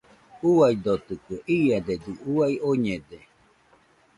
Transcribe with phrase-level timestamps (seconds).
[0.49, 3.19] Uaidotɨkue, iadedɨ uai oñede.